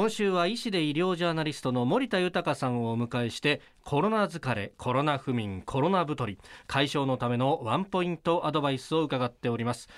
[0.00, 9.90] 今週は医師で医療ジャーナリストの森田豊さんをお迎えしてコロナ疲れコロナ不眠コロナ太り解消のためのワンポイントアドバイスを伺っております。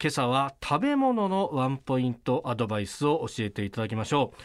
[0.00, 4.36] 今朝は食べ物のワンポイントアドバイスを教えていただきましょう。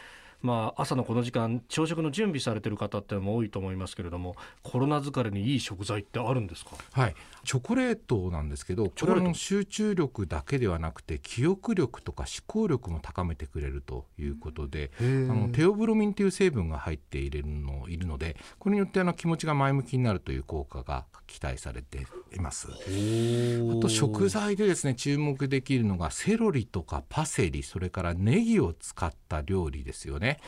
[0.44, 6.72] まあ、朝のこの時間朝食の準備されてる方っても多いと思いますけれどもコロナ疲れにいい食材ってあるんですか？
[6.92, 7.14] はい。
[7.44, 22.06] チョコレートなんですけどこれは集中力だけではなくて記憶力とか思考力も高めてくれるということであのテオブロミンという成分が入っているのいるのでこれによってあの気持ちが前向きになるという効果が期待されて
[22.36, 22.68] います。
[22.68, 30.40] あと食材でですね注目できるのがセロリとかパセリそれからネギを使った料理ですよね。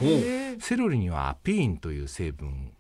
[0.60, 2.72] セロリにはアピーンという成分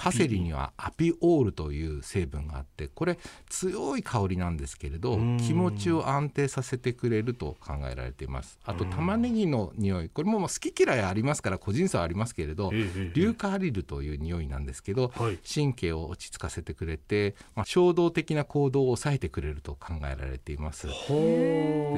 [0.00, 8.58] パセリにはアピオールという成分があってこれ強い香りなんですけれど気持ちを安定させてくれると考えられています。
[8.64, 10.08] あと玉ねぎの匂い。
[10.08, 15.12] これも好き嫌いありますから個人差はありますけれど硫化アリルという匂いなんですけど、
[15.52, 20.88] 神経を落ち着かせてくれて、まあ、衝動的な行動を抑えてくれると考えられています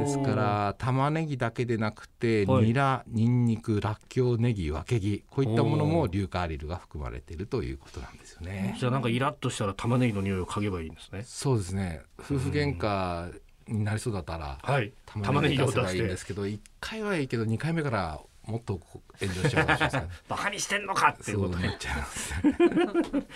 [0.07, 8.77] ですから玉ねぎだけでなくて、ニラニンニクらっきょうネギわけぎこういったものも硫化アリルが含まれているということなんですよね。
[8.79, 11.23] じゃあなんかイラッとしたら玉ねぎの匂いを嗅げばいいんですね。
[11.25, 12.03] そうですね。
[12.21, 13.33] 夫婦喧嘩
[13.69, 18.81] になりそうだったら、はい、玉ねぎを出せばいいんですけど、一回はいいけど二回目からもっと
[19.21, 21.77] 炎上しちゃうかもしれない バカにしてんのかっていうことね。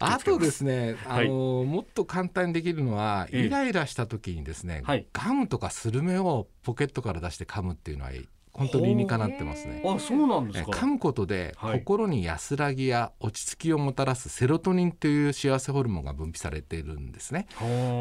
[0.00, 8.10] あとですね、あの、はい、もっと簡単にできるのは、イライラした時にですね、はい、ガムとかスルメをポケットから出して噛むっていうのは
[8.56, 9.82] 本当理にかなってますね。
[9.84, 10.70] あ、そうなんですか。
[10.70, 17.46] 噛むことで、心に安らぎや落ち着きをもたらすセロトニンという幸せホルモンが分泌されているんですね。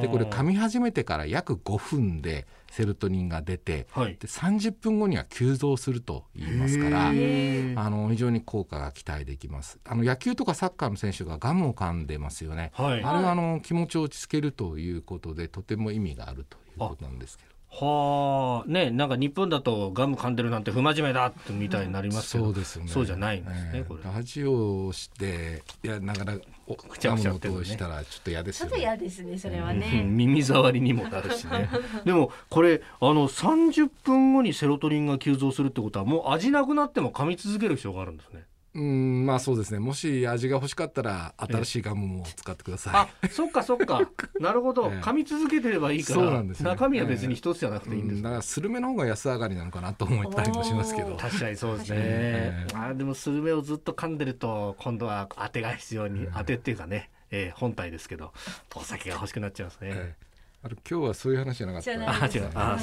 [0.02, 9.80] で、これ噛み始めてから約5分でセロトニンが出て、はい、で30分後には急増すると言いますからあの非常に効果が期待できます。
[9.86, 22.92] あの野球とかサッカーの選手がガムを噛んでますよね、はい、あれはあの気持ちを落ち着けるということでとても意味があるということなんですけどはあねなんか日本だとガム噛んでるなんて不真面目だってみたいになりますけど、うん、そうですよね。
[22.92, 24.04] そうじゃないんですね、ね、これ。
[24.04, 28.70] ラジオをしていやなかなかガムの音をしたらちょっと嫌ですよね。
[28.72, 31.70] ちょっと嫌ですねそれはね、うん、耳障りにもなるしね。
[32.06, 39.80] でもこれあの30分後にセロトニンが急増するってことはもう味なくなっても噛み続ける必要があるんですねうんまあそうですね。
[39.80, 42.94] もし味が欲しかったら新しいガムも使ってください、
[43.24, 44.02] あそっかそっか。
[44.42, 51.16] なるほど、ええ、噛み続けてればいいからそうなんです、ね、中身は別に一つじゃなくていいんです、だからスルメの方が安上がりなのかなと思ったりもしますけど。
[51.16, 58.34] 確かにそうですね、えー、あでもスルメをずっと噛んでると今度は当てが必要に、当てっていうかね、えー、本体ですけど
[58.76, 60.25] お酒が欲しくなっちゃいますね、えー
[60.66, 61.92] あれ今日はそういう話じゃなかった。
[61.92, 62.50] あ、違う。
[62.56, 62.80] あ、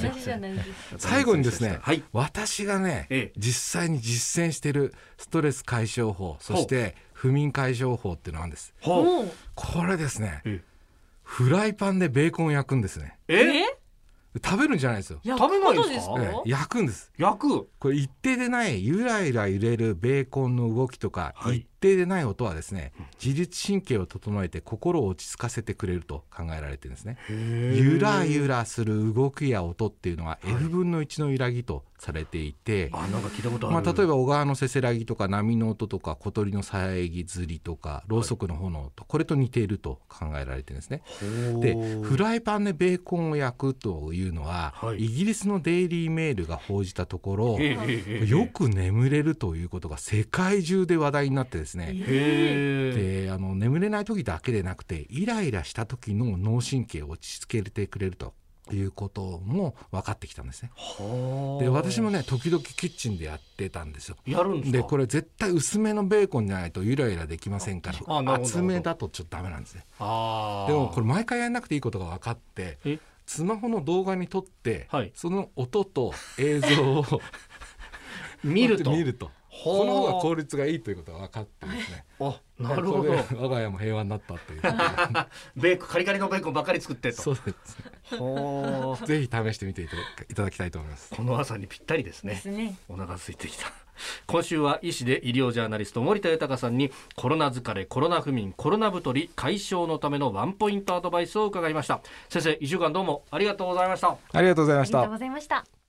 [0.98, 8.72] 最後にですね、はい、私がね、ええ、実際に実践しているストレス解消法、そして不眠解消法っていうのがあるんです。
[8.84, 9.26] こ
[9.84, 10.44] れですね、
[11.24, 13.18] フライパンでベーコンを焼くんですね。
[13.26, 13.64] え？
[14.42, 15.20] 食べるんじゃないですよ。
[15.24, 17.10] 食べないですか、ええ、焼くんです。
[17.18, 17.68] 焼く。
[17.80, 27.18] これ一定でないゆらゆら揺れるベーコンの動きとか、はい、一定でない音はですね自律神経を整えて心を落ち着かせてくれると考えられてるんですね。
[27.28, 41.02] ゆらゆらする動きや音っていうのは F 分の1の揺らぎとされていて、はい、あなんか聞いたことまあ、例えば小川のせせらぎとか波の音とか小鳥のさえぎずりとかろうそくの炎と、これと似ていると考えられてるんですね。
[41.60, 53.24] でフライパンでベーコンを焼くというのは、はい、イギリスのデイリーメールが報じたところよく眠れるということが世界中で話題になってですですね。
[53.24, 58.34] であの眠れない時だけでなくてイライラした時の脳神経を落ち着けてくれると。
[58.70, 60.70] いうことも分かってきたんですね。
[61.58, 64.16] で私もね時々キッチンでやってたんですよ。
[64.24, 69.84] やるんでこれ絶対薄めのベーコンじゃないとゆらゆらできませんから厚めだとちょっとダメなんですね。
[69.98, 72.78] でもこれ毎回やらなくていいことが分かって
[73.26, 77.04] スマホの動画に撮って、はい、その音と映像を
[78.44, 79.30] 見ると 見ると
[79.62, 82.04] この方が効率がいいということが分かってですね。
[82.20, 83.12] あ、なるほど。
[83.36, 84.62] 我が家も平和になったという。
[85.56, 87.22] ベーコンカリカリのベーコンばかり作ってと。
[87.22, 89.06] そうです。
[89.06, 89.88] ぜひ試してみてい
[90.34, 91.14] ただきたいと思います。
[91.14, 92.36] この朝にぴったりですね。
[92.36, 93.72] すねお腹空いてきた。
[94.26, 105.81] 今週は医師で医療ジャーナリスト森田豊さんにコロナ疲れコロナ不眠コロナ太り解消のためのワンポイントアドバイスを伺いました先生一週間どうもありがとうございましたありがとうございましたありがとうございました